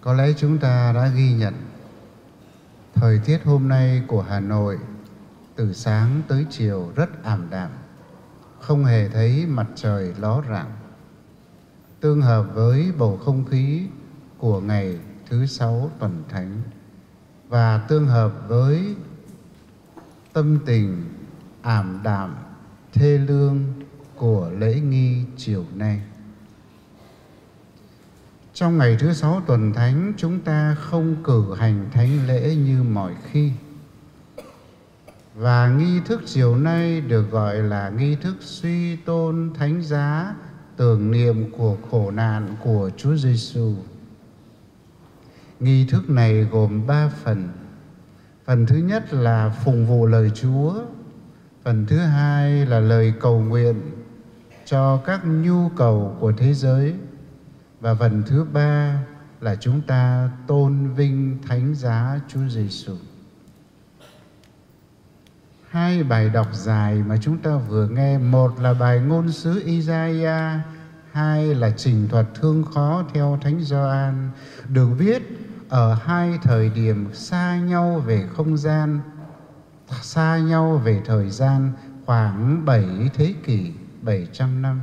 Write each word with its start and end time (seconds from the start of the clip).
Có 0.00 0.14
lẽ 0.14 0.32
chúng 0.36 0.58
ta 0.58 0.92
đã 0.92 1.08
ghi 1.08 1.32
nhận 1.32 1.54
thời 2.94 3.20
tiết 3.24 3.38
hôm 3.44 3.68
nay 3.68 4.02
của 4.06 4.22
Hà 4.22 4.40
Nội 4.40 4.78
từ 5.56 5.72
sáng 5.72 6.22
tới 6.28 6.46
chiều 6.50 6.92
rất 6.96 7.24
ảm 7.24 7.46
đạm, 7.50 7.70
không 8.60 8.84
hề 8.84 9.08
thấy 9.08 9.46
mặt 9.46 9.66
trời 9.74 10.14
ló 10.18 10.42
rạng. 10.50 10.70
Tương 12.00 12.22
hợp 12.22 12.46
với 12.54 12.92
bầu 12.98 13.20
không 13.24 13.44
khí 13.44 13.86
của 14.38 14.60
ngày 14.60 14.98
thứ 15.30 15.46
sáu 15.46 15.90
tuần 15.98 16.22
thánh 16.28 16.62
và 17.48 17.78
tương 17.78 18.06
hợp 18.06 18.32
với 18.48 18.96
tâm 20.32 20.58
tình 20.66 21.04
ảm 21.62 22.00
đạm 22.04 22.36
thê 22.92 23.18
lương 23.18 23.64
của 24.16 24.50
lễ 24.58 24.80
nghi 24.80 25.24
chiều 25.36 25.64
nay. 25.74 26.02
Trong 28.60 28.78
ngày 28.78 28.96
thứ 29.00 29.12
sáu 29.12 29.42
tuần 29.46 29.72
thánh, 29.72 30.12
chúng 30.16 30.40
ta 30.40 30.74
không 30.74 31.16
cử 31.24 31.54
hành 31.58 31.88
thánh 31.92 32.26
lễ 32.26 32.54
như 32.54 32.82
mọi 32.82 33.14
khi. 33.30 33.52
Và 35.34 35.68
nghi 35.68 36.00
thức 36.06 36.20
chiều 36.26 36.56
nay 36.56 37.00
được 37.00 37.30
gọi 37.30 37.56
là 37.56 37.88
nghi 37.88 38.16
thức 38.16 38.36
suy 38.40 38.96
tôn 38.96 39.50
thánh 39.54 39.82
giá, 39.82 40.34
tưởng 40.76 41.10
niệm 41.10 41.50
của 41.58 41.76
khổ 41.90 42.10
nạn 42.10 42.56
của 42.64 42.90
Chúa 42.96 43.16
Giêsu. 43.16 43.74
Nghi 45.60 45.86
thức 45.90 46.10
này 46.10 46.44
gồm 46.50 46.86
ba 46.86 47.10
phần. 47.24 47.48
Phần 48.44 48.66
thứ 48.66 48.76
nhất 48.76 49.14
là 49.14 49.54
phụng 49.64 49.86
vụ 49.86 50.06
lời 50.06 50.30
Chúa. 50.34 50.74
Phần 51.64 51.86
thứ 51.86 51.98
hai 51.98 52.66
là 52.66 52.80
lời 52.80 53.12
cầu 53.20 53.40
nguyện 53.40 53.80
cho 54.64 54.96
các 55.06 55.20
nhu 55.24 55.68
cầu 55.68 56.16
của 56.20 56.32
thế 56.32 56.54
giới 56.54 56.94
và 57.80 57.94
phần 57.94 58.22
thứ 58.26 58.44
ba 58.44 59.02
là 59.40 59.54
chúng 59.54 59.80
ta 59.80 60.30
tôn 60.46 60.94
vinh 60.94 61.38
thánh 61.48 61.74
giá 61.74 62.20
Chúa 62.28 62.48
Giêsu. 62.48 62.96
Hai 65.70 66.02
bài 66.02 66.30
đọc 66.30 66.46
dài 66.52 67.02
mà 67.06 67.16
chúng 67.20 67.38
ta 67.38 67.56
vừa 67.56 67.88
nghe, 67.88 68.18
một 68.18 68.60
là 68.60 68.74
bài 68.74 69.00
ngôn 69.00 69.32
sứ 69.32 69.62
Isaiah, 69.64 70.60
hai 71.12 71.54
là 71.54 71.70
trình 71.76 72.08
thuật 72.08 72.26
thương 72.34 72.64
khó 72.74 73.04
theo 73.14 73.38
Thánh 73.42 73.60
Gioan, 73.60 74.30
được 74.68 74.88
viết 74.98 75.22
ở 75.68 75.94
hai 75.94 76.38
thời 76.42 76.70
điểm 76.70 77.10
xa 77.14 77.56
nhau 77.58 78.02
về 78.06 78.26
không 78.36 78.56
gian, 78.56 79.00
xa 80.02 80.38
nhau 80.38 80.80
về 80.84 81.02
thời 81.04 81.30
gian 81.30 81.72
khoảng 82.06 82.64
7 82.64 82.84
thế 83.14 83.34
kỷ, 83.44 83.72
700 84.02 84.62
năm. 84.62 84.80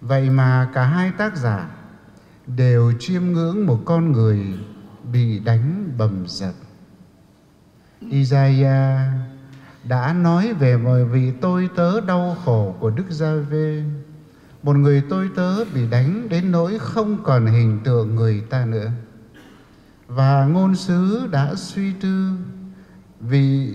Vậy 0.00 0.30
mà 0.30 0.68
cả 0.74 0.84
hai 0.84 1.10
tác 1.10 1.36
giả 1.36 1.70
đều 2.56 2.92
chiêm 2.98 3.22
ngưỡng 3.22 3.66
một 3.66 3.82
con 3.84 4.12
người 4.12 4.38
bị 5.12 5.38
đánh 5.38 5.92
bầm 5.98 6.24
dập. 6.26 6.54
Isaiah 8.00 9.10
đã 9.84 10.12
nói 10.12 10.52
về 10.52 10.76
một 10.76 11.04
vị 11.12 11.32
tôi 11.40 11.68
tớ 11.76 12.00
đau 12.00 12.36
khổ 12.44 12.76
của 12.80 12.90
Đức 12.90 13.10
Gia-vê, 13.10 13.84
một 14.62 14.76
người 14.76 15.02
tôi 15.10 15.30
tớ 15.36 15.64
bị 15.64 15.90
đánh 15.90 16.28
đến 16.28 16.50
nỗi 16.52 16.78
không 16.78 17.24
còn 17.24 17.46
hình 17.46 17.80
tượng 17.84 18.14
người 18.14 18.40
ta 18.40 18.64
nữa. 18.64 18.90
Và 20.06 20.44
ngôn 20.44 20.76
sứ 20.76 21.26
đã 21.30 21.54
suy 21.54 21.92
tư 21.92 22.30
vì 23.20 23.74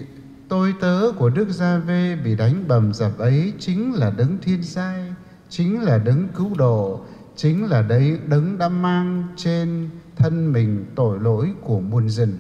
tôi 0.50 0.74
tớ 0.82 1.12
của 1.18 1.30
Đức 1.30 1.50
Gia-vê 1.50 2.16
bị 2.16 2.36
đánh 2.36 2.68
bầm 2.68 2.94
dập 2.94 3.18
ấy 3.18 3.54
chính 3.60 3.94
là 3.94 4.12
đấng 4.18 4.38
thiên 4.42 4.64
sai, 4.64 5.13
chính 5.56 5.82
là 5.82 5.98
đấng 5.98 6.28
cứu 6.28 6.56
độ, 6.58 7.02
chính 7.36 7.66
là 7.66 7.82
đấy 7.82 8.20
đấng 8.28 8.58
đã 8.58 8.70
mang 8.70 9.24
trên 9.36 9.90
thân 10.16 10.54
mình 10.54 10.86
tội 10.96 11.20
lỗi 11.20 11.54
của 11.62 11.80
muôn 11.80 12.10
dân. 12.10 12.38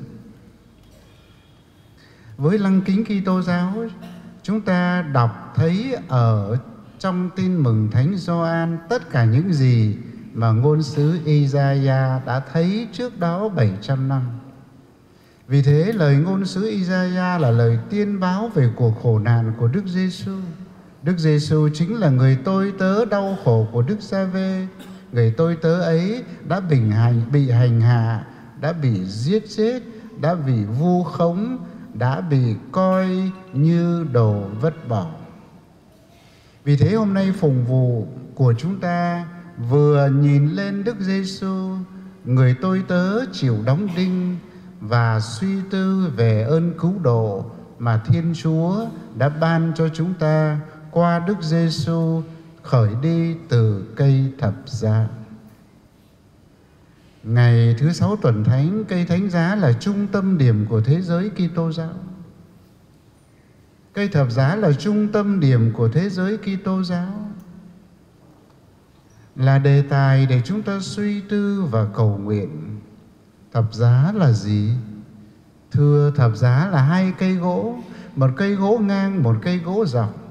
Với 2.37 2.59
lăng 2.59 2.81
kính 2.81 3.05
Kitô 3.05 3.41
giáo, 3.41 3.73
chúng 4.43 4.61
ta 4.61 5.01
đọc 5.01 5.53
thấy 5.55 5.95
ở 6.07 6.57
trong 6.99 7.29
tin 7.35 7.55
mừng 7.55 7.91
Thánh 7.91 8.15
Gioan 8.17 8.77
tất 8.89 9.09
cả 9.11 9.25
những 9.25 9.53
gì 9.53 9.97
mà 10.33 10.51
ngôn 10.51 10.83
sứ 10.83 11.19
Isaiah 11.25 12.25
đã 12.25 12.39
thấy 12.53 12.87
trước 12.91 13.19
đó 13.19 13.49
700 13.49 14.09
năm. 14.09 14.21
Vì 15.47 15.61
thế 15.61 15.91
lời 15.95 16.15
ngôn 16.15 16.45
sứ 16.45 16.69
Isaiah 16.69 17.41
là 17.41 17.51
lời 17.51 17.79
tiên 17.89 18.19
báo 18.19 18.51
về 18.55 18.69
cuộc 18.75 18.93
khổ 19.03 19.19
nạn 19.19 19.53
của 19.59 19.67
Đức 19.67 19.83
Giêsu. 19.87 20.31
Đức 21.03 21.17
Giêsu 21.17 21.69
chính 21.73 21.95
là 21.95 22.09
người 22.09 22.37
tôi 22.43 22.73
tớ 22.79 23.05
đau 23.05 23.37
khổ 23.43 23.67
của 23.71 23.81
Đức 23.81 24.01
Gia-vê. 24.01 24.67
Người 25.11 25.33
tôi 25.37 25.55
tớ 25.55 25.81
ấy 25.81 26.23
đã 26.47 26.59
bình 26.59 26.91
hành 26.91 27.21
bị 27.31 27.51
hành 27.51 27.81
hạ, 27.81 28.25
đã 28.61 28.73
bị 28.73 29.05
giết 29.05 29.43
chết, 29.57 29.83
đã 30.21 30.35
bị 30.35 30.63
vu 30.79 31.03
khống, 31.03 31.57
đã 31.93 32.21
bị 32.21 32.55
coi 32.71 33.31
như 33.53 34.05
đồ 34.13 34.43
vứt 34.61 34.87
bỏ. 34.87 35.07
Vì 36.63 36.77
thế 36.77 36.95
hôm 36.95 37.13
nay 37.13 37.33
phụng 37.39 37.65
vụ 37.65 38.07
của 38.35 38.53
chúng 38.57 38.79
ta 38.79 39.25
vừa 39.69 40.09
nhìn 40.09 40.49
lên 40.49 40.83
Đức 40.83 40.95
Giêsu, 40.99 41.75
người 42.25 42.55
tôi 42.61 42.83
tớ 42.87 43.25
chịu 43.31 43.57
đóng 43.65 43.87
đinh 43.95 44.37
và 44.79 45.19
suy 45.19 45.55
tư 45.69 46.11
về 46.15 46.43
ơn 46.43 46.73
cứu 46.79 46.93
độ 47.03 47.45
mà 47.79 48.01
Thiên 48.05 48.33
Chúa 48.43 48.85
đã 49.17 49.29
ban 49.29 49.71
cho 49.75 49.89
chúng 49.89 50.13
ta 50.19 50.59
qua 50.93 51.19
Đức 51.19 51.37
Giêsu 51.41 52.21
khởi 52.61 52.89
đi 53.01 53.35
từ 53.49 53.93
cây 53.95 54.33
thập 54.39 54.53
giá. 54.65 55.07
Ngày 57.23 57.75
thứ 57.79 57.93
sáu 57.93 58.15
tuần 58.15 58.43
thánh, 58.43 58.83
cây 58.87 59.05
thánh 59.05 59.29
giá 59.29 59.55
là 59.55 59.73
trung 59.73 60.07
tâm 60.07 60.37
điểm 60.37 60.65
của 60.69 60.81
thế 60.81 61.01
giới 61.01 61.29
Kitô 61.29 61.71
giáo. 61.71 61.93
Cây 63.93 64.07
thập 64.07 64.31
giá 64.31 64.55
là 64.55 64.71
trung 64.73 65.07
tâm 65.07 65.39
điểm 65.39 65.73
của 65.73 65.89
thế 65.89 66.09
giới 66.09 66.37
Kitô 66.37 66.83
giáo. 66.83 67.29
Là 69.35 69.59
đề 69.59 69.81
tài 69.81 70.25
để 70.25 70.41
chúng 70.45 70.61
ta 70.61 70.79
suy 70.81 71.21
tư 71.21 71.63
và 71.71 71.85
cầu 71.93 72.17
nguyện. 72.17 72.79
Thập 73.53 73.73
giá 73.73 74.11
là 74.15 74.31
gì? 74.31 74.69
Thưa 75.71 76.11
thập 76.15 76.35
giá 76.35 76.69
là 76.71 76.81
hai 76.81 77.13
cây 77.19 77.35
gỗ, 77.35 77.75
một 78.15 78.29
cây 78.37 78.55
gỗ 78.55 78.77
ngang, 78.77 79.23
một 79.23 79.35
cây 79.41 79.57
gỗ 79.57 79.85
dọc 79.85 80.22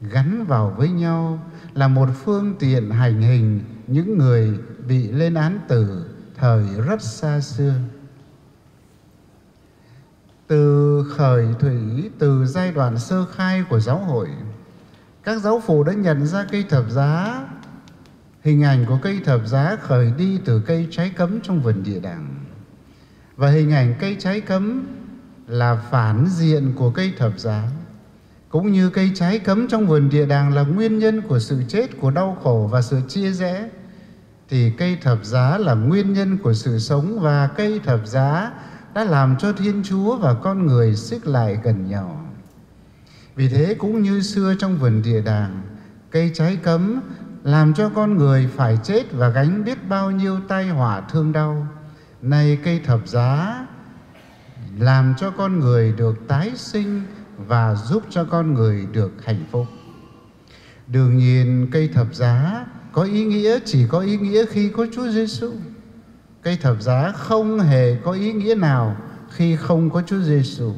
gắn 0.00 0.44
vào 0.44 0.74
với 0.76 0.88
nhau 0.88 1.42
là 1.74 1.88
một 1.88 2.08
phương 2.24 2.54
tiện 2.58 2.90
hành 2.90 3.22
hình 3.22 3.60
những 3.86 4.18
người 4.18 4.58
bị 4.88 5.12
lên 5.12 5.34
án 5.34 5.58
tử 5.68 6.06
thời 6.36 6.64
rất 6.86 7.02
xa 7.02 7.40
xưa. 7.40 7.74
Từ 10.46 11.04
khởi 11.16 11.46
thủy, 11.58 12.10
từ 12.18 12.46
giai 12.46 12.72
đoạn 12.72 12.98
sơ 12.98 13.24
khai 13.24 13.64
của 13.70 13.80
giáo 13.80 13.98
hội, 13.98 14.28
các 15.22 15.42
giáo 15.42 15.62
phụ 15.66 15.84
đã 15.84 15.92
nhận 15.92 16.26
ra 16.26 16.46
cây 16.50 16.64
thập 16.68 16.90
giá, 16.90 17.44
hình 18.44 18.64
ảnh 18.64 18.84
của 18.88 18.98
cây 19.02 19.20
thập 19.24 19.46
giá 19.46 19.76
khởi 19.76 20.12
đi 20.18 20.40
từ 20.44 20.60
cây 20.60 20.88
trái 20.90 21.10
cấm 21.16 21.40
trong 21.40 21.60
vườn 21.60 21.82
địa 21.82 22.00
đàng. 22.00 22.34
Và 23.36 23.50
hình 23.50 23.72
ảnh 23.72 23.94
cây 24.00 24.16
trái 24.18 24.40
cấm 24.40 24.86
là 25.46 25.82
phản 25.90 26.26
diện 26.28 26.72
của 26.76 26.90
cây 26.90 27.12
thập 27.18 27.38
giá 27.38 27.68
cũng 28.48 28.72
như 28.72 28.90
cây 28.90 29.10
trái 29.14 29.38
cấm 29.38 29.68
trong 29.68 29.86
vườn 29.86 30.08
địa 30.08 30.26
đàng 30.26 30.54
là 30.54 30.62
nguyên 30.62 30.98
nhân 30.98 31.22
của 31.22 31.38
sự 31.38 31.62
chết, 31.68 32.00
của 32.00 32.10
đau 32.10 32.36
khổ 32.42 32.68
và 32.72 32.82
sự 32.82 33.00
chia 33.08 33.32
rẽ, 33.32 33.68
thì 34.48 34.70
cây 34.78 34.98
thập 35.02 35.24
giá 35.24 35.58
là 35.58 35.74
nguyên 35.74 36.12
nhân 36.12 36.38
của 36.38 36.54
sự 36.54 36.78
sống 36.78 37.20
và 37.20 37.46
cây 37.46 37.80
thập 37.84 38.06
giá 38.06 38.52
đã 38.94 39.04
làm 39.04 39.36
cho 39.38 39.52
Thiên 39.52 39.82
Chúa 39.84 40.16
và 40.16 40.34
con 40.34 40.66
người 40.66 40.96
xích 40.96 41.26
lại 41.26 41.58
gần 41.64 41.88
nhau. 41.88 42.24
Vì 43.36 43.48
thế 43.48 43.74
cũng 43.78 44.02
như 44.02 44.22
xưa 44.22 44.54
trong 44.58 44.78
vườn 44.78 45.02
địa 45.02 45.20
đàng, 45.20 45.62
cây 46.10 46.30
trái 46.34 46.56
cấm 46.56 47.00
làm 47.44 47.74
cho 47.74 47.88
con 47.88 48.16
người 48.16 48.48
phải 48.56 48.78
chết 48.84 49.12
và 49.12 49.28
gánh 49.28 49.64
biết 49.64 49.88
bao 49.88 50.10
nhiêu 50.10 50.40
tai 50.48 50.68
họa 50.68 51.00
thương 51.00 51.32
đau. 51.32 51.66
Nay 52.22 52.58
cây 52.64 52.80
thập 52.86 53.08
giá 53.08 53.66
làm 54.78 55.14
cho 55.18 55.30
con 55.30 55.58
người 55.58 55.92
được 55.92 56.28
tái 56.28 56.52
sinh 56.56 57.02
và 57.46 57.74
giúp 57.74 58.02
cho 58.10 58.24
con 58.24 58.54
người 58.54 58.86
được 58.92 59.12
hạnh 59.24 59.44
phúc. 59.50 59.66
Đương 60.86 61.16
nhiên, 61.16 61.68
cây 61.72 61.88
thập 61.88 62.14
giá 62.14 62.66
có 62.92 63.02
ý 63.02 63.24
nghĩa, 63.24 63.58
chỉ 63.64 63.86
có 63.88 64.00
ý 64.00 64.16
nghĩa 64.16 64.46
khi 64.46 64.68
có 64.68 64.86
Chúa 64.92 65.08
Giêsu. 65.10 65.52
Cây 66.42 66.56
thập 66.56 66.82
giá 66.82 67.12
không 67.12 67.60
hề 67.60 67.96
có 68.04 68.12
ý 68.12 68.32
nghĩa 68.32 68.54
nào 68.54 68.96
khi 69.30 69.56
không 69.56 69.90
có 69.90 70.02
Chúa 70.06 70.20
Giêsu. 70.20 70.72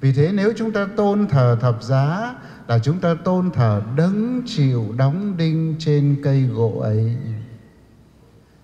Vì 0.00 0.12
thế, 0.12 0.30
nếu 0.32 0.52
chúng 0.56 0.72
ta 0.72 0.86
tôn 0.96 1.26
thờ 1.26 1.58
thập 1.60 1.82
giá 1.82 2.34
là 2.68 2.78
chúng 2.78 2.98
ta 2.98 3.14
tôn 3.14 3.50
thờ 3.50 3.82
đấng 3.96 4.42
chịu 4.46 4.84
đóng 4.96 5.36
đinh 5.36 5.74
trên 5.78 6.16
cây 6.22 6.42
gỗ 6.42 6.80
ấy. 6.82 7.16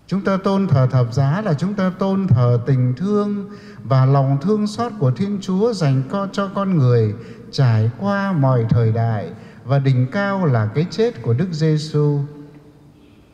Chúng 0.06 0.20
ta 0.20 0.37
tôn 0.37 0.69
thờ 0.69 0.87
thập 0.90 1.12
giá 1.12 1.43
là 1.44 1.54
chúng 1.54 1.75
ta 1.75 1.90
tôn 1.99 2.26
thờ 2.26 2.58
tình 2.66 2.94
thương 2.96 3.50
và 3.84 4.06
lòng 4.06 4.38
thương 4.43 4.66
xót 4.66 4.93
của 4.99 5.10
Thiên 5.10 5.38
Chúa 5.40 5.72
dành 5.72 6.02
cho 6.32 6.49
con 6.54 6.78
người 6.78 7.14
trải 7.50 7.90
qua 7.99 8.32
mọi 8.32 8.66
thời 8.70 8.93
đại 8.93 9.31
và 9.64 9.78
đỉnh 9.78 10.06
cao 10.12 10.46
là 10.46 10.66
cái 10.75 10.87
chết 10.90 11.22
của 11.22 11.34
Đức 11.34 11.49
Giêsu. 11.52 12.20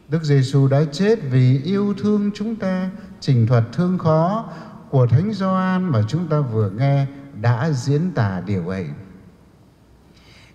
Đức 0.08 0.22
Giêsu 0.22 0.68
đã 0.68 0.84
chết 0.92 1.18
vì 1.30 1.62
yêu 1.64 1.94
thương 1.98 2.30
chúng 2.34 2.56
ta. 2.56 2.90
Trình 3.20 3.46
thuật 3.46 3.64
thương 3.72 3.98
khó 3.98 4.44
của 4.90 5.06
Thánh 5.06 5.32
Gioan 5.32 5.84
mà 5.84 6.02
chúng 6.08 6.28
ta 6.28 6.40
vừa 6.40 6.70
nghe 6.70 7.06
đã 7.40 7.70
diễn 7.70 8.10
tả 8.10 8.40
điều 8.46 8.68
ấy. 8.68 8.86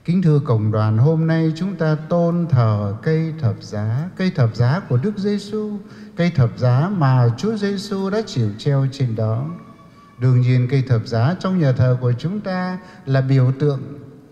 Kính 0.06 0.22
thưa 0.22 0.40
cộng 0.40 0.72
đoàn, 0.72 0.98
hôm 0.98 1.28
nay 1.28 1.54
chúng 1.56 1.76
ta 1.76 1.96
tôn 2.10 2.48
thờ 2.50 2.96
cây 3.04 3.34
thập 3.40 3.56
giá, 3.64 4.10
cây 4.16 4.32
thập 4.36 4.56
giá 4.56 4.80
của 4.90 4.98
Đức 4.98 5.18
Giêsu, 5.18 5.78
cây 6.16 6.32
thập 6.36 6.58
giá 6.58 6.90
mà 6.98 7.30
Chúa 7.38 7.56
Giêsu 7.56 8.10
đã 8.10 8.22
chịu 8.26 8.50
treo 8.58 8.88
trên 8.92 9.16
đó. 9.16 9.46
Đương 10.20 10.42
nhiên 10.42 10.68
cây 10.72 10.84
thập 10.88 11.08
giá 11.08 11.36
trong 11.40 11.60
nhà 11.60 11.72
thờ 11.72 11.98
của 12.02 12.14
chúng 12.20 12.40
ta 12.40 12.78
là 13.06 13.22
biểu 13.22 13.52
tượng 13.60 13.82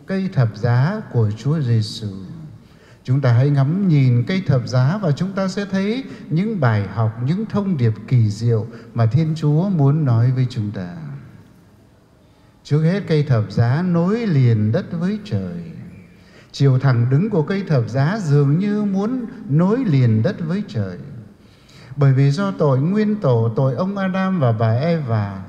cây 0.08 0.30
thập 0.34 0.58
giá 0.58 1.02
của 1.12 1.32
Chúa 1.38 1.60
Giêsu. 1.60 2.08
Chúng 3.04 3.22
ta 3.22 3.34
hãy 3.34 3.50
ngắm 3.50 3.88
nhìn 3.88 4.24
cây 4.28 4.44
thập 4.48 4.68
giá 4.68 5.00
và 5.02 5.12
chúng 5.12 5.32
ta 5.32 5.48
sẽ 5.48 5.66
thấy 5.66 6.04
những 6.30 6.60
bài 6.60 6.88
học, 6.94 7.20
những 7.26 7.46
thông 7.46 7.78
điệp 7.78 7.94
kỳ 8.08 8.30
diệu 8.30 8.66
mà 8.94 9.06
Thiên 9.06 9.34
Chúa 9.36 9.70
muốn 9.70 10.06
nói 10.06 10.32
với 10.32 10.48
chúng 10.50 10.72
ta. 10.72 10.96
Trước 12.72 12.84
hết 12.84 13.04
cây 13.08 13.24
thập 13.24 13.52
giá 13.52 13.84
nối 13.88 14.28
liền 14.28 14.72
đất 14.72 14.86
với 15.00 15.20
trời. 15.26 15.72
Chiều 16.52 16.80
thẳng 16.80 17.08
đứng 17.10 17.30
của 17.30 17.44
cây 17.44 17.64
thập 17.68 17.90
giá 17.90 18.20
dường 18.24 18.60
như 18.60 18.84
muốn 18.84 19.26
nối 19.50 19.78
liền 19.86 20.24
đất 20.24 20.36
với 20.48 20.64
trời. 20.68 20.98
Bởi 21.96 22.14
vì 22.14 22.32
do 22.32 22.52
tội 22.52 22.80
nguyên 22.80 23.16
tổ, 23.16 23.52
tội 23.56 23.76
ông 23.76 23.98
Adam 23.98 24.40
và 24.40 24.52
bà 24.52 24.72
Eva, 24.74 25.44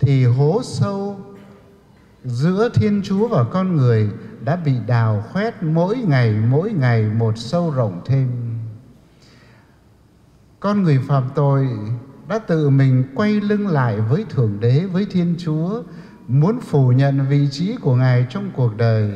thì 0.00 0.24
hố 0.24 0.60
sâu 0.64 1.20
giữa 2.24 2.68
Thiên 2.74 3.02
Chúa 3.04 3.28
và 3.28 3.44
con 3.44 3.76
người 3.76 4.10
đã 4.44 4.56
bị 4.56 4.72
đào 4.86 5.24
khoét 5.32 5.62
mỗi 5.62 5.96
ngày 5.96 6.32
mỗi 6.50 6.72
ngày 6.72 7.02
một 7.02 7.38
sâu 7.38 7.70
rộng 7.70 8.00
thêm. 8.06 8.58
Con 10.60 10.82
người 10.82 10.98
phạm 11.08 11.24
tội 11.34 11.68
đã 12.28 12.38
tự 12.38 12.70
mình 12.70 13.04
quay 13.14 13.40
lưng 13.40 13.66
lại 13.66 14.00
với 14.00 14.24
Thượng 14.30 14.60
Đế, 14.60 14.86
với 14.92 15.06
Thiên 15.10 15.34
Chúa, 15.38 15.82
muốn 16.28 16.60
phủ 16.60 16.92
nhận 16.92 17.26
vị 17.28 17.48
trí 17.50 17.76
của 17.76 17.94
Ngài 17.94 18.26
trong 18.30 18.50
cuộc 18.56 18.76
đời. 18.76 19.10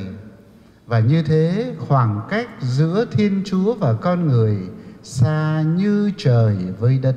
Và 0.87 1.00
như 1.00 1.22
thế 1.22 1.75
khoảng 1.78 2.20
cách 2.31 2.49
giữa 2.60 3.06
Thiên 3.12 3.43
Chúa 3.44 3.75
và 3.75 3.93
con 3.93 4.26
người 4.26 4.56
xa 5.02 5.62
như 5.76 6.10
trời 6.16 6.56
với 6.78 6.99
đất. 6.99 7.16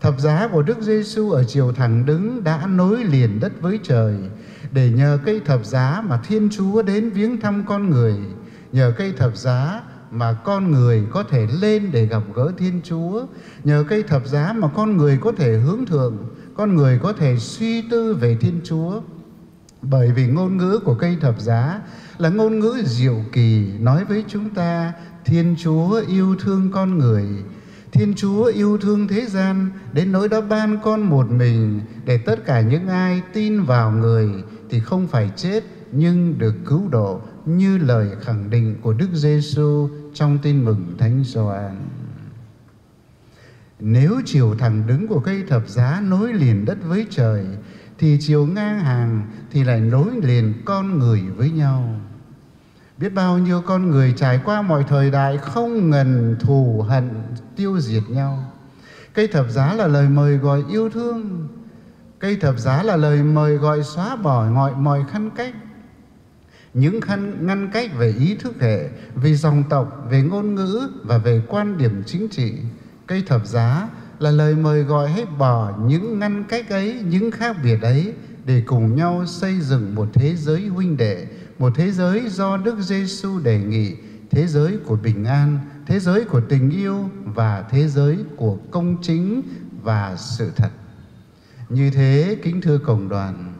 Thập 0.00 0.20
giá 0.20 0.48
của 0.52 0.62
Đức 0.62 0.80
Giêsu 0.80 1.30
ở 1.30 1.44
chiều 1.44 1.72
thẳng 1.72 2.06
đứng 2.06 2.44
đã 2.44 2.66
nối 2.66 3.04
liền 3.04 3.40
đất 3.40 3.52
với 3.60 3.78
trời 3.82 4.16
để 4.72 4.90
nhờ 4.90 5.18
cây 5.24 5.40
thập 5.44 5.64
giá 5.64 6.02
mà 6.06 6.20
Thiên 6.28 6.48
Chúa 6.50 6.82
đến 6.82 7.10
viếng 7.10 7.40
thăm 7.40 7.64
con 7.66 7.90
người, 7.90 8.14
nhờ 8.72 8.92
cây 8.98 9.12
thập 9.16 9.36
giá 9.36 9.82
mà 10.10 10.32
con 10.32 10.70
người 10.70 11.06
có 11.10 11.22
thể 11.22 11.46
lên 11.60 11.90
để 11.92 12.06
gặp 12.06 12.22
gỡ 12.34 12.52
Thiên 12.58 12.80
Chúa, 12.84 13.26
nhờ 13.64 13.84
cây 13.88 14.02
thập 14.02 14.26
giá 14.26 14.52
mà 14.52 14.68
con 14.76 14.96
người 14.96 15.18
có 15.20 15.32
thể 15.32 15.58
hướng 15.58 15.86
thượng, 15.86 16.16
con 16.60 16.76
người 16.76 16.98
có 17.02 17.12
thể 17.12 17.36
suy 17.38 17.82
tư 17.82 18.14
về 18.14 18.36
Thiên 18.40 18.60
Chúa. 18.64 19.00
Bởi 19.82 20.12
vì 20.12 20.26
ngôn 20.26 20.56
ngữ 20.56 20.80
của 20.84 20.94
cây 20.94 21.16
thập 21.20 21.40
giá 21.40 21.80
là 22.18 22.28
ngôn 22.28 22.58
ngữ 22.58 22.82
diệu 22.84 23.16
kỳ 23.32 23.66
nói 23.78 24.04
với 24.04 24.24
chúng 24.28 24.50
ta 24.50 24.92
Thiên 25.24 25.54
Chúa 25.58 26.02
yêu 26.08 26.36
thương 26.40 26.70
con 26.72 26.98
người, 26.98 27.24
Thiên 27.92 28.14
Chúa 28.16 28.44
yêu 28.44 28.78
thương 28.78 29.08
thế 29.08 29.26
gian 29.26 29.70
đến 29.92 30.12
nỗi 30.12 30.28
đã 30.28 30.40
ban 30.40 30.78
con 30.82 31.02
một 31.02 31.30
mình 31.30 31.80
để 32.04 32.18
tất 32.18 32.46
cả 32.46 32.60
những 32.60 32.88
ai 32.88 33.22
tin 33.32 33.62
vào 33.62 33.92
người 33.92 34.28
thì 34.70 34.80
không 34.80 35.06
phải 35.06 35.30
chết 35.36 35.64
nhưng 35.92 36.38
được 36.38 36.54
cứu 36.66 36.88
độ 36.90 37.20
như 37.46 37.78
lời 37.78 38.08
khẳng 38.20 38.50
định 38.50 38.76
của 38.82 38.92
Đức 38.92 39.08
Giêsu 39.12 39.88
trong 40.14 40.38
Tin 40.42 40.64
mừng 40.64 40.94
Thánh 40.98 41.24
Gioan. 41.24 41.99
Nếu 43.80 44.20
chiều 44.24 44.54
thẳng 44.58 44.86
đứng 44.86 45.08
của 45.08 45.20
cây 45.20 45.44
thập 45.48 45.68
giá 45.68 46.02
nối 46.04 46.32
liền 46.32 46.64
đất 46.64 46.78
với 46.84 47.06
trời 47.10 47.46
thì 47.98 48.18
chiều 48.20 48.46
ngang 48.46 48.80
hàng 48.80 49.26
thì 49.50 49.64
lại 49.64 49.80
nối 49.80 50.10
liền 50.22 50.54
con 50.64 50.98
người 50.98 51.22
với 51.36 51.50
nhau. 51.50 52.00
Biết 52.98 53.08
bao 53.08 53.38
nhiêu 53.38 53.62
con 53.66 53.90
người 53.90 54.14
trải 54.16 54.40
qua 54.44 54.62
mọi 54.62 54.84
thời 54.88 55.10
đại 55.10 55.38
không 55.38 55.90
ngần 55.90 56.36
thù 56.40 56.84
hận 56.88 57.10
tiêu 57.56 57.80
diệt 57.80 58.02
nhau. 58.08 58.52
Cây 59.14 59.26
thập 59.26 59.50
giá 59.50 59.74
là 59.74 59.86
lời 59.86 60.08
mời 60.08 60.36
gọi 60.36 60.64
yêu 60.70 60.90
thương. 60.90 61.48
Cây 62.18 62.36
thập 62.36 62.58
giá 62.58 62.82
là 62.82 62.96
lời 62.96 63.22
mời 63.22 63.56
gọi 63.56 63.82
xóa 63.82 64.16
bỏ 64.16 64.50
mọi 64.50 64.72
mọi 64.76 65.04
khăn 65.10 65.30
cách. 65.36 65.54
Những 66.74 67.00
khăn 67.00 67.46
ngăn 67.46 67.70
cách 67.72 67.90
về 67.96 68.14
ý 68.18 68.34
thức 68.34 68.54
hệ, 68.60 68.88
về 69.14 69.34
dòng 69.34 69.64
tộc, 69.70 70.06
về 70.10 70.22
ngôn 70.22 70.54
ngữ 70.54 70.88
và 71.04 71.18
về 71.18 71.42
quan 71.48 71.78
điểm 71.78 72.02
chính 72.06 72.28
trị. 72.28 72.54
Cây 73.10 73.22
thập 73.26 73.46
giá 73.46 73.88
là 74.18 74.30
lời 74.30 74.54
mời 74.54 74.82
gọi 74.82 75.10
hãy 75.10 75.26
bỏ 75.38 75.72
những 75.86 76.18
ngăn 76.18 76.44
cách 76.44 76.68
ấy, 76.68 77.02
những 77.04 77.30
khác 77.30 77.56
biệt 77.64 77.82
ấy 77.82 78.12
để 78.44 78.62
cùng 78.66 78.96
nhau 78.96 79.26
xây 79.26 79.60
dựng 79.60 79.94
một 79.94 80.08
thế 80.12 80.36
giới 80.36 80.66
huynh 80.66 80.96
đệ, 80.96 81.26
một 81.58 81.72
thế 81.76 81.90
giới 81.90 82.28
do 82.28 82.56
Đức 82.56 82.80
Giêsu 82.80 83.38
đề 83.38 83.58
nghị, 83.58 83.94
thế 84.30 84.46
giới 84.46 84.78
của 84.86 84.96
bình 84.96 85.24
an, 85.24 85.58
thế 85.86 86.00
giới 86.00 86.24
của 86.24 86.40
tình 86.40 86.70
yêu 86.70 87.10
và 87.24 87.64
thế 87.70 87.88
giới 87.88 88.18
của 88.36 88.58
công 88.70 88.96
chính 89.02 89.42
và 89.82 90.16
sự 90.16 90.50
thật. 90.56 90.70
Như 91.68 91.90
thế, 91.90 92.36
kính 92.42 92.60
thưa 92.60 92.78
cộng 92.78 93.08
đoàn, 93.08 93.54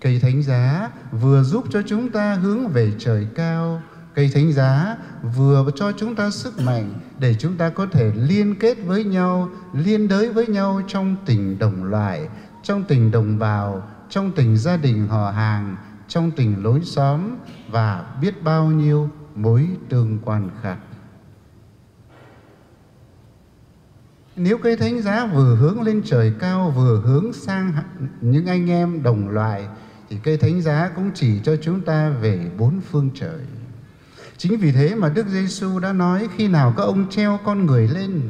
cây 0.00 0.20
thánh 0.20 0.42
giá 0.42 0.90
vừa 1.20 1.42
giúp 1.42 1.64
cho 1.70 1.82
chúng 1.86 2.10
ta 2.10 2.34
hướng 2.34 2.68
về 2.68 2.92
trời 2.98 3.26
cao, 3.34 3.82
cây 4.14 4.30
thánh 4.34 4.52
giá 4.52 4.96
vừa 5.36 5.70
cho 5.74 5.92
chúng 5.92 6.14
ta 6.14 6.30
sức 6.30 6.60
mạnh 6.60 6.94
để 7.18 7.34
chúng 7.38 7.56
ta 7.56 7.70
có 7.70 7.86
thể 7.86 8.12
liên 8.16 8.54
kết 8.60 8.78
với 8.84 9.04
nhau, 9.04 9.48
liên 9.72 10.08
đới 10.08 10.32
với 10.32 10.46
nhau 10.46 10.80
trong 10.86 11.16
tình 11.26 11.58
đồng 11.58 11.84
loại, 11.84 12.28
trong 12.62 12.84
tình 12.84 13.10
đồng 13.10 13.38
bào, 13.38 13.88
trong 14.10 14.32
tình 14.32 14.56
gia 14.56 14.76
đình 14.76 15.08
họ 15.08 15.30
hàng, 15.30 15.76
trong 16.08 16.30
tình 16.30 16.62
lối 16.62 16.80
xóm 16.84 17.36
và 17.70 18.16
biết 18.20 18.42
bao 18.42 18.66
nhiêu 18.66 19.10
mối 19.34 19.68
tương 19.88 20.18
quan 20.24 20.50
khác. 20.62 20.78
Nếu 24.36 24.58
cây 24.58 24.76
thánh 24.76 25.02
giá 25.02 25.26
vừa 25.26 25.56
hướng 25.56 25.82
lên 25.82 26.02
trời 26.04 26.32
cao 26.38 26.72
vừa 26.76 27.00
hướng 27.04 27.32
sang 27.32 27.72
những 28.20 28.46
anh 28.46 28.70
em 28.70 29.02
đồng 29.02 29.28
loại 29.28 29.68
thì 30.10 30.18
cây 30.22 30.36
thánh 30.36 30.62
giá 30.62 30.90
cũng 30.96 31.10
chỉ 31.14 31.40
cho 31.44 31.56
chúng 31.62 31.80
ta 31.80 32.10
về 32.10 32.50
bốn 32.58 32.80
phương 32.90 33.10
trời. 33.14 33.40
Chính 34.36 34.58
vì 34.58 34.72
thế 34.72 34.94
mà 34.94 35.08
Đức 35.08 35.26
Giêsu 35.28 35.78
đã 35.78 35.92
nói 35.92 36.28
khi 36.36 36.48
nào 36.48 36.74
các 36.76 36.82
ông 36.82 37.10
treo 37.10 37.38
con 37.44 37.66
người 37.66 37.88
lên, 37.88 38.22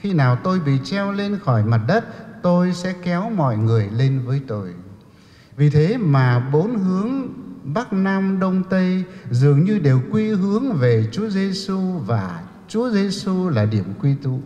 khi 0.00 0.12
nào 0.12 0.38
tôi 0.44 0.60
bị 0.60 0.72
treo 0.84 1.12
lên 1.12 1.38
khỏi 1.44 1.64
mặt 1.64 1.80
đất, 1.88 2.04
tôi 2.42 2.72
sẽ 2.74 2.94
kéo 3.02 3.30
mọi 3.30 3.56
người 3.56 3.88
lên 3.96 4.20
với 4.26 4.40
tôi. 4.46 4.68
Vì 5.56 5.70
thế 5.70 5.96
mà 5.96 6.48
bốn 6.52 6.78
hướng 6.78 7.28
Bắc 7.64 7.92
Nam 7.92 8.40
Đông 8.40 8.62
Tây 8.70 9.04
dường 9.30 9.64
như 9.64 9.78
đều 9.78 10.00
quy 10.10 10.28
hướng 10.28 10.72
về 10.72 11.08
Chúa 11.12 11.28
Giêsu 11.28 11.78
và 12.06 12.42
Chúa 12.68 12.90
Giêsu 12.90 13.48
là 13.48 13.64
điểm 13.64 13.84
quy 14.02 14.14
tụ. 14.22 14.40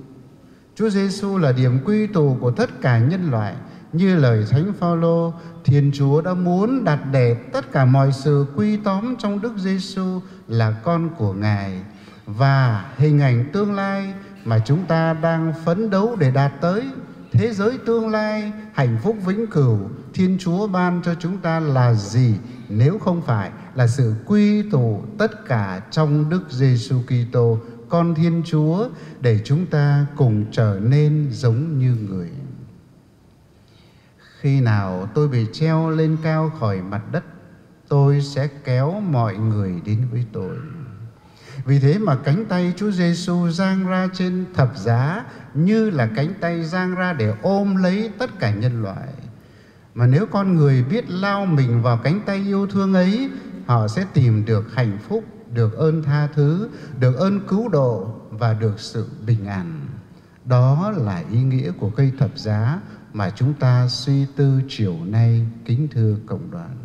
Chúa 0.74 0.90
Giêsu 0.90 1.38
là 1.38 1.52
điểm 1.52 1.78
quy 1.84 2.06
tụ 2.06 2.36
của 2.40 2.50
tất 2.50 2.80
cả 2.80 2.98
nhân 2.98 3.30
loại. 3.30 3.54
Như 3.92 4.16
lời 4.16 4.44
Thánh 4.50 4.72
Phaolô, 4.72 5.32
Thiên 5.64 5.90
Chúa 5.94 6.20
đã 6.20 6.34
muốn 6.34 6.84
đặt 6.84 7.00
để 7.12 7.34
tất 7.52 7.72
cả 7.72 7.84
mọi 7.84 8.12
sự 8.12 8.46
quy 8.56 8.76
tóm 8.76 9.16
trong 9.18 9.40
Đức 9.40 9.52
Giêsu 9.58 10.20
là 10.48 10.70
con 10.84 11.10
của 11.16 11.32
Ngài. 11.32 11.82
Và 12.26 12.84
hình 12.96 13.20
ảnh 13.20 13.44
tương 13.52 13.74
lai 13.74 14.14
mà 14.44 14.58
chúng 14.58 14.84
ta 14.84 15.12
đang 15.12 15.52
phấn 15.64 15.90
đấu 15.90 16.16
để 16.18 16.30
đạt 16.30 16.52
tới 16.60 16.82
thế 17.32 17.52
giới 17.52 17.78
tương 17.86 18.08
lai 18.08 18.52
hạnh 18.72 18.98
phúc 19.02 19.16
vĩnh 19.26 19.46
cửu 19.46 19.78
thiên 20.14 20.36
chúa 20.40 20.66
ban 20.66 21.00
cho 21.04 21.14
chúng 21.14 21.38
ta 21.38 21.60
là 21.60 21.94
gì? 21.94 22.34
Nếu 22.68 22.98
không 22.98 23.22
phải 23.22 23.50
là 23.74 23.86
sự 23.86 24.14
quy 24.26 24.70
tụ 24.70 25.02
tất 25.18 25.46
cả 25.46 25.80
trong 25.90 26.30
đức 26.30 26.42
giêsu 26.50 26.96
kitô 27.06 27.58
con 27.88 28.14
thiên 28.14 28.42
chúa 28.46 28.88
để 29.20 29.40
chúng 29.44 29.66
ta 29.66 30.06
cùng 30.16 30.44
trở 30.52 30.78
nên 30.82 31.28
giống 31.30 31.78
như 31.78 31.96
người 32.08 32.30
khi 34.42 34.60
nào 34.60 35.08
tôi 35.14 35.28
bị 35.28 35.46
treo 35.52 35.90
lên 35.90 36.16
cao 36.22 36.52
khỏi 36.60 36.82
mặt 36.82 37.02
đất 37.12 37.24
tôi 37.88 38.20
sẽ 38.20 38.48
kéo 38.64 39.00
mọi 39.00 39.36
người 39.36 39.82
đến 39.86 40.06
với 40.12 40.26
tôi 40.32 40.56
vì 41.64 41.78
thế 41.78 41.98
mà 41.98 42.16
cánh 42.16 42.44
tay 42.44 42.72
Chúa 42.76 42.90
Giêsu 42.90 43.50
giang 43.50 43.86
ra 43.86 44.08
trên 44.14 44.44
thập 44.54 44.76
giá 44.76 45.24
như 45.54 45.90
là 45.90 46.08
cánh 46.16 46.34
tay 46.40 46.64
giang 46.64 46.94
ra 46.94 47.12
để 47.12 47.34
ôm 47.42 47.76
lấy 47.76 48.10
tất 48.18 48.38
cả 48.38 48.50
nhân 48.50 48.82
loại. 48.82 49.08
Mà 49.94 50.06
nếu 50.06 50.26
con 50.26 50.56
người 50.56 50.84
biết 50.84 51.10
lao 51.10 51.46
mình 51.46 51.82
vào 51.82 52.00
cánh 52.04 52.20
tay 52.26 52.36
yêu 52.36 52.66
thương 52.66 52.94
ấy, 52.94 53.30
họ 53.66 53.88
sẽ 53.88 54.04
tìm 54.14 54.44
được 54.44 54.74
hạnh 54.74 54.98
phúc, 55.08 55.24
được 55.54 55.76
ơn 55.76 56.02
tha 56.02 56.28
thứ, 56.34 56.68
được 57.00 57.16
ơn 57.16 57.40
cứu 57.48 57.68
độ 57.68 58.14
và 58.30 58.54
được 58.54 58.80
sự 58.80 59.06
bình 59.26 59.46
an. 59.46 59.80
Đó 60.44 60.92
là 60.96 61.22
ý 61.30 61.42
nghĩa 61.42 61.70
của 61.70 61.90
cây 61.90 62.12
thập 62.18 62.38
giá 62.38 62.80
mà 63.12 63.30
chúng 63.30 63.54
ta 63.54 63.88
suy 63.88 64.26
tư 64.36 64.60
chiều 64.68 64.96
nay 65.04 65.46
kính 65.64 65.88
thưa 65.90 66.16
cộng 66.26 66.50
đoàn. 66.50 66.76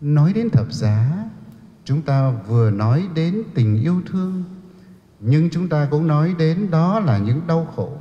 Nói 0.00 0.32
đến 0.32 0.50
thập 0.50 0.72
giá, 0.72 1.24
chúng 1.84 2.02
ta 2.02 2.30
vừa 2.30 2.70
nói 2.70 3.08
đến 3.14 3.42
tình 3.54 3.82
yêu 3.82 4.02
thương 4.06 4.44
nhưng 5.24 5.50
chúng 5.50 5.68
ta 5.68 5.88
cũng 5.90 6.06
nói 6.06 6.34
đến 6.38 6.70
đó 6.70 7.00
là 7.00 7.18
những 7.18 7.40
đau 7.46 7.72
khổ. 7.76 7.92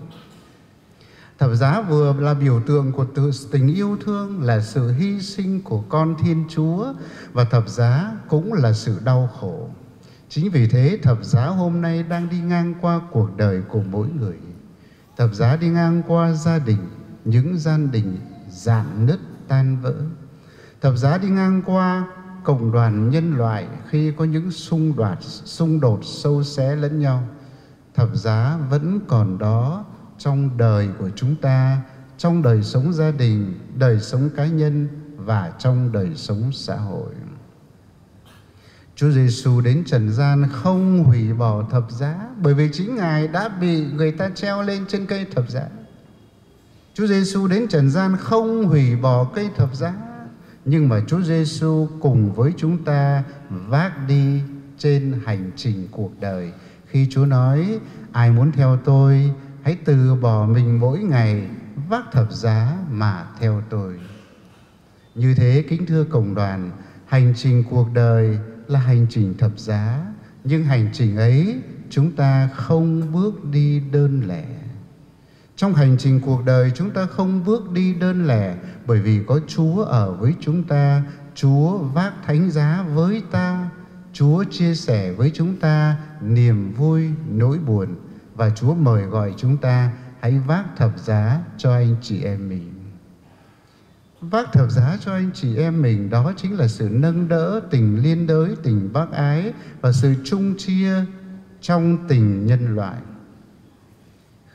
Thập 1.39 1.53
giá 1.53 1.81
vừa 1.81 2.13
là 2.19 2.33
biểu 2.33 2.61
tượng 2.67 2.91
của 2.91 3.05
tự 3.15 3.31
tình 3.51 3.75
yêu 3.75 3.97
thương 4.05 4.43
là 4.43 4.61
sự 4.61 4.91
hy 4.91 5.21
sinh 5.21 5.61
của 5.61 5.81
con 5.89 6.15
thiên 6.19 6.45
chúa 6.49 6.93
và 7.33 7.43
thập 7.43 7.69
giá 7.69 8.11
cũng 8.27 8.53
là 8.53 8.73
sự 8.73 8.99
đau 9.03 9.29
khổ. 9.39 9.69
Chính 10.29 10.51
vì 10.51 10.67
thế 10.67 10.99
thập 11.03 11.23
giá 11.23 11.45
hôm 11.45 11.81
nay 11.81 12.03
đang 12.03 12.29
đi 12.29 12.39
ngang 12.39 12.73
qua 12.81 13.01
cuộc 13.11 13.37
đời 13.37 13.61
của 13.61 13.81
mỗi 13.91 14.07
người 14.19 14.37
thập 15.17 15.33
giá 15.33 15.55
đi 15.55 15.67
ngang 15.67 16.01
qua 16.07 16.33
gia 16.33 16.59
đình, 16.59 16.89
những 17.25 17.57
gia 17.57 17.77
đình 17.77 18.17
dạn 18.49 19.05
nứt 19.05 19.19
tan 19.47 19.77
vỡ. 19.81 19.95
Thập 20.81 20.97
giá 20.97 21.17
đi 21.17 21.29
ngang 21.29 21.61
qua 21.65 22.07
cộng 22.43 22.71
đoàn 22.71 23.09
nhân 23.09 23.35
loại 23.37 23.67
khi 23.89 24.11
có 24.17 24.25
những 24.25 24.51
xung 24.51 24.95
đột 24.95 25.17
xung 25.21 25.79
đột 25.79 25.99
sâu 26.03 26.43
xé 26.43 26.75
lẫn 26.75 26.99
nhau. 26.99 27.23
Thập 27.93 28.15
giá 28.15 28.57
vẫn 28.69 28.99
còn 29.07 29.37
đó 29.37 29.85
trong 30.17 30.57
đời 30.57 30.89
của 30.99 31.09
chúng 31.15 31.35
ta, 31.35 31.81
trong 32.17 32.41
đời 32.41 32.63
sống 32.63 32.93
gia 32.93 33.11
đình, 33.11 33.59
đời 33.77 33.99
sống 33.99 34.29
cá 34.35 34.45
nhân 34.45 34.87
và 35.15 35.53
trong 35.59 35.91
đời 35.91 36.11
sống 36.15 36.51
xã 36.51 36.75
hội. 36.75 37.13
Chúa 39.01 39.11
Giêsu 39.11 39.61
đến 39.61 39.83
trần 39.85 40.11
gian 40.11 40.45
không 40.51 41.03
hủy 41.03 41.33
bỏ 41.33 41.63
thập 41.71 41.91
giá 41.91 42.15
bởi 42.41 42.53
vì 42.53 42.69
chính 42.73 42.95
Ngài 42.95 43.27
đã 43.27 43.49
bị 43.49 43.85
người 43.93 44.11
ta 44.11 44.29
treo 44.35 44.61
lên 44.61 44.85
trên 44.87 45.05
cây 45.05 45.25
thập 45.35 45.49
giá. 45.49 45.61
Chúa 46.93 47.07
Giêsu 47.07 47.47
đến 47.47 47.67
trần 47.67 47.89
gian 47.89 48.15
không 48.19 48.65
hủy 48.65 48.95
bỏ 48.95 49.23
cây 49.23 49.49
thập 49.55 49.75
giá 49.75 49.93
nhưng 50.65 50.89
mà 50.89 51.01
Chúa 51.07 51.21
Giêsu 51.21 51.87
cùng 51.99 52.33
với 52.33 52.53
chúng 52.57 52.83
ta 52.83 53.23
vác 53.49 54.07
đi 54.07 54.41
trên 54.77 55.19
hành 55.25 55.51
trình 55.55 55.87
cuộc 55.91 56.11
đời 56.19 56.51
khi 56.87 57.07
Chúa 57.11 57.25
nói 57.25 57.79
ai 58.11 58.31
muốn 58.31 58.51
theo 58.51 58.77
tôi 58.85 59.33
hãy 59.61 59.77
từ 59.85 60.15
bỏ 60.15 60.45
mình 60.45 60.79
mỗi 60.79 60.99
ngày 60.99 61.47
vác 61.89 62.11
thập 62.11 62.31
giá 62.31 62.77
mà 62.91 63.25
theo 63.39 63.61
tôi. 63.69 63.99
Như 65.15 65.35
thế 65.35 65.63
kính 65.69 65.85
thưa 65.85 66.03
cộng 66.03 66.35
đoàn, 66.35 66.71
hành 67.05 67.33
trình 67.37 67.63
cuộc 67.69 67.87
đời 67.93 68.39
là 68.71 68.79
hành 68.79 69.07
trình 69.09 69.37
thập 69.37 69.59
giá, 69.59 70.05
nhưng 70.43 70.63
hành 70.63 70.89
trình 70.93 71.17
ấy 71.17 71.59
chúng 71.89 72.11
ta 72.11 72.49
không 72.55 73.11
bước 73.13 73.45
đi 73.51 73.81
đơn 73.91 74.21
lẻ. 74.27 74.45
Trong 75.55 75.73
hành 75.73 75.97
trình 75.99 76.19
cuộc 76.25 76.45
đời 76.45 76.71
chúng 76.75 76.91
ta 76.91 77.05
không 77.05 77.45
bước 77.45 77.71
đi 77.71 77.93
đơn 77.93 78.27
lẻ 78.27 78.55
bởi 78.85 78.99
vì 78.99 79.19
có 79.27 79.39
Chúa 79.47 79.83
ở 79.83 80.13
với 80.13 80.33
chúng 80.39 80.63
ta, 80.63 81.03
Chúa 81.35 81.77
vác 81.77 82.13
thánh 82.25 82.51
giá 82.51 82.85
với 82.93 83.21
ta, 83.31 83.69
Chúa 84.13 84.43
chia 84.43 84.75
sẻ 84.75 85.11
với 85.11 85.31
chúng 85.33 85.55
ta 85.55 85.97
niềm 86.21 86.73
vui, 86.73 87.09
nỗi 87.31 87.57
buồn 87.57 87.95
và 88.35 88.49
Chúa 88.49 88.73
mời 88.73 89.03
gọi 89.03 89.33
chúng 89.37 89.57
ta 89.57 89.91
hãy 90.19 90.39
vác 90.39 90.65
thập 90.77 90.91
giá 90.99 91.39
cho 91.57 91.73
anh 91.73 91.95
chị 92.01 92.23
em 92.23 92.49
mình. 92.49 92.80
Vác 94.21 94.53
thập 94.53 94.71
giá 94.71 94.97
cho 94.99 95.13
anh 95.13 95.31
chị 95.33 95.57
em 95.57 95.81
mình 95.81 96.09
đó 96.09 96.33
chính 96.37 96.57
là 96.57 96.67
sự 96.67 96.89
nâng 96.91 97.27
đỡ, 97.27 97.61
tình 97.69 98.03
liên 98.03 98.27
đới, 98.27 98.55
tình 98.63 98.89
bác 98.93 99.11
ái 99.11 99.53
và 99.81 99.91
sự 99.91 100.13
chung 100.23 100.55
chia 100.57 101.05
trong 101.61 101.97
tình 102.07 102.45
nhân 102.45 102.75
loại. 102.75 102.97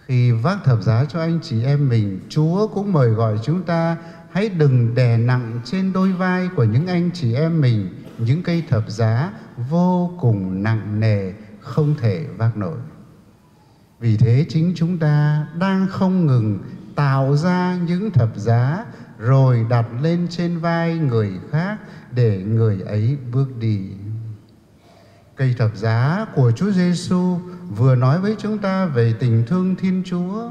Khi 0.04 0.30
vác 0.32 0.64
thập 0.64 0.82
giá 0.82 1.04
cho 1.04 1.20
anh 1.20 1.38
chị 1.42 1.64
em 1.64 1.88
mình, 1.88 2.20
Chúa 2.28 2.66
cũng 2.66 2.92
mời 2.92 3.10
gọi 3.10 3.38
chúng 3.42 3.62
ta 3.62 3.96
hãy 4.30 4.48
đừng 4.48 4.94
đè 4.94 5.16
nặng 5.18 5.60
trên 5.64 5.92
đôi 5.92 6.12
vai 6.12 6.48
của 6.56 6.64
những 6.64 6.86
anh 6.86 7.10
chị 7.14 7.34
em 7.34 7.60
mình 7.60 7.88
những 8.18 8.42
cây 8.42 8.64
thập 8.68 8.90
giá 8.90 9.32
vô 9.70 10.10
cùng 10.20 10.62
nặng 10.62 11.00
nề 11.00 11.32
không 11.60 11.94
thể 12.00 12.26
vác 12.36 12.56
nổi. 12.56 12.78
Vì 14.00 14.16
thế 14.16 14.46
chính 14.48 14.72
chúng 14.76 14.98
ta 14.98 15.46
đang 15.58 15.86
không 15.90 16.26
ngừng 16.26 16.58
tạo 16.94 17.36
ra 17.36 17.78
những 17.86 18.10
thập 18.10 18.36
giá 18.36 18.84
rồi 19.18 19.66
đặt 19.70 19.86
lên 20.02 20.26
trên 20.30 20.58
vai 20.58 20.98
người 20.98 21.30
khác 21.50 21.76
để 22.12 22.42
người 22.46 22.80
ấy 22.86 23.16
bước 23.32 23.48
đi. 23.60 23.80
Cây 25.36 25.54
thập 25.58 25.76
giá 25.76 26.26
của 26.34 26.52
Chúa 26.52 26.70
Giêsu 26.70 27.38
vừa 27.76 27.94
nói 27.94 28.20
với 28.20 28.36
chúng 28.38 28.58
ta 28.58 28.86
về 28.86 29.14
tình 29.18 29.44
thương 29.46 29.76
Thiên 29.76 30.02
Chúa. 30.06 30.50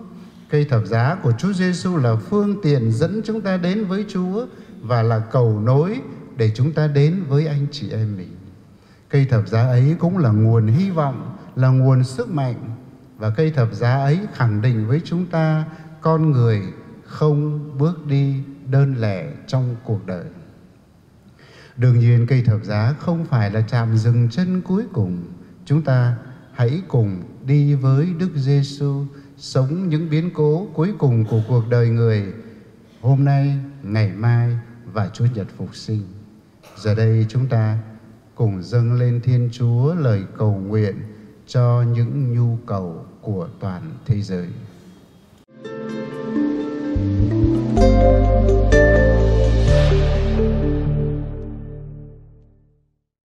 Cây 0.50 0.66
thập 0.66 0.86
giá 0.86 1.16
của 1.24 1.32
Chúa 1.32 1.54
Giêsu 1.54 1.98
là 1.98 2.16
phương 2.16 2.62
tiện 2.62 2.92
dẫn 2.92 3.22
chúng 3.26 3.42
ta 3.42 3.58
đến 3.58 3.86
với 3.86 4.06
Chúa 4.08 4.46
và 4.82 5.04
là 5.04 5.20
cầu 5.20 5.60
nối 5.60 6.02
để 6.38 6.52
chúng 6.56 6.72
ta 6.72 6.88
đến 6.88 7.24
với 7.28 7.48
anh 7.48 7.68
chị 7.72 7.92
em 7.92 8.18
mình. 8.18 8.36
Cây 9.10 9.26
thập 9.26 9.48
giá 9.48 9.62
ấy 9.62 9.96
cũng 10.00 10.18
là 10.18 10.30
nguồn 10.30 10.68
hy 10.68 10.90
vọng, 10.90 11.38
là 11.56 11.68
nguồn 11.68 12.04
sức 12.04 12.30
mạnh 12.30 12.76
và 13.18 13.30
cây 13.30 13.52
thập 13.52 13.74
giá 13.74 13.96
ấy 13.96 14.20
khẳng 14.34 14.62
định 14.62 14.88
với 14.88 15.02
chúng 15.06 15.26
ta 15.26 15.66
con 16.02 16.32
người 16.32 16.62
không 17.06 17.60
bước 17.78 18.06
đi 18.06 18.44
đơn 18.70 18.96
lẻ 18.98 19.32
trong 19.48 19.76
cuộc 19.84 20.06
đời. 20.06 20.26
Đương 21.78 22.00
nhiên 22.00 22.28
cây 22.28 22.44
thập 22.46 22.64
giá 22.64 22.94
không 23.00 23.26
phải 23.26 23.52
là 23.52 23.62
chạm 23.62 23.98
dừng 23.98 24.30
chân 24.30 24.62
cuối 24.62 24.84
cùng. 24.94 25.24
Chúng 25.66 25.82
ta 25.82 26.18
hãy 26.54 26.82
cùng 26.88 27.24
đi 27.46 27.74
với 27.74 28.14
Đức 28.20 28.30
Giêsu 28.36 29.06
sống 29.38 29.90
những 29.90 30.10
biến 30.10 30.30
cố 30.34 30.68
cuối 30.74 30.94
cùng 30.98 31.26
của 31.26 31.42
cuộc 31.48 31.64
đời 31.70 31.90
người 31.90 32.34
hôm 33.02 33.26
nay, 33.26 33.60
ngày 33.84 34.10
mai 34.10 34.58
và 34.94 35.10
Chúa 35.14 35.26
Nhật 35.36 35.48
phục 35.58 35.76
sinh. 35.76 36.02
Giờ 36.78 36.96
đây 36.96 37.26
chúng 37.30 37.48
ta 37.48 37.78
cùng 38.36 38.64
dâng 38.64 38.94
lên 38.94 39.22
Thiên 39.24 39.50
Chúa 39.52 39.96
lời 39.96 40.24
cầu 40.38 40.54
nguyện 40.54 40.96
cho 41.48 41.84
những 41.96 42.34
nhu 42.34 42.58
cầu 42.66 43.06
của 43.22 43.48
toàn 43.60 43.82
thế 44.06 44.22
giới. 44.22 44.48
Thank 47.76 48.20
you. 48.20 48.25
Thank 48.48 48.74
you. 48.76 48.85